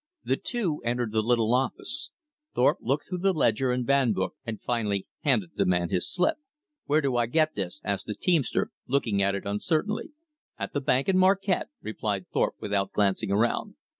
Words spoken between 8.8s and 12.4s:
looking at it uncertainly. "At the bank in Marquette," replied